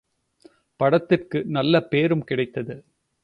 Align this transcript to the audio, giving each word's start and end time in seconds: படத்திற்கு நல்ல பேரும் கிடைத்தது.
படத்திற்கு 0.79 1.43
நல்ல 1.47 1.81
பேரும் 1.83 2.23
கிடைத்தது. 2.23 2.75